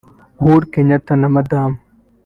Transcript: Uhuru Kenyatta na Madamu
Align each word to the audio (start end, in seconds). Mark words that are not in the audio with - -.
Uhuru 0.43 0.65
Kenyatta 0.73 1.13
na 1.21 1.27
Madamu 1.35 1.77